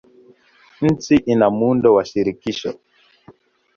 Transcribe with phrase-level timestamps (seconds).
[0.81, 2.73] Nchi ina muundo wa shirikisho.